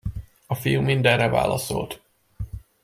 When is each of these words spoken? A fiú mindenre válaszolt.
A 0.45 0.55
fiú 0.55 0.81
mindenre 0.81 1.27
válaszolt. 1.29 2.01